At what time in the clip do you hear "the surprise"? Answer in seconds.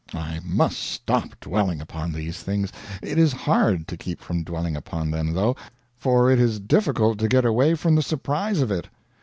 7.93-8.61